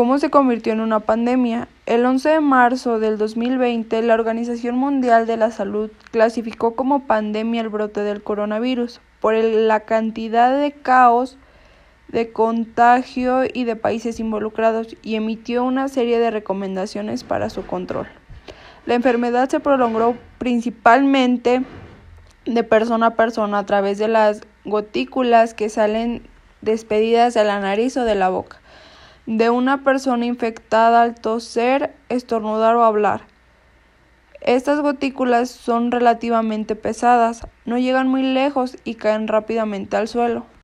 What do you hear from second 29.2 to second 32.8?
de una persona infectada al toser, estornudar